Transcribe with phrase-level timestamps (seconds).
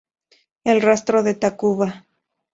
[0.63, 2.07] El Rastro de Tacuba.